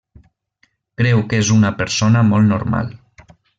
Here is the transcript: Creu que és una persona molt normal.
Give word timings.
Creu 1.01 1.21
que 1.35 1.43
és 1.43 1.53
una 1.57 1.73
persona 1.83 2.25
molt 2.33 2.53
normal. 2.57 2.93